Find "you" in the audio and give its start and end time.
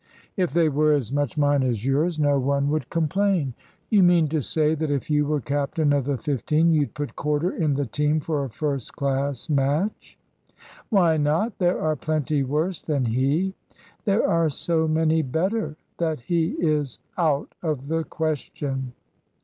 3.91-4.01, 5.11-5.27